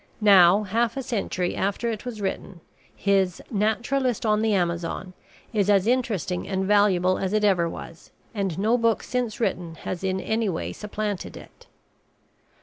Now, 0.19 0.63
half 0.63 0.97
a 0.97 1.03
century 1.03 1.55
after 1.55 1.91
it 1.91 2.05
was 2.05 2.21
written, 2.21 2.61
his 2.95 3.39
"Naturalist 3.51 4.25
on 4.25 4.41
the 4.41 4.51
Amazon" 4.55 5.13
is 5.53 5.69
as 5.69 5.85
interesting 5.85 6.47
and 6.47 6.65
valuable 6.65 7.19
as 7.19 7.33
it 7.33 7.43
ever 7.43 7.69
was, 7.69 8.09
and 8.33 8.57
no 8.57 8.79
book 8.79 9.03
since 9.03 9.39
written 9.39 9.75
has 9.75 10.03
in 10.03 10.19
any 10.19 10.49
way 10.49 10.73
supplanted 10.73 11.37
it. 11.37 11.67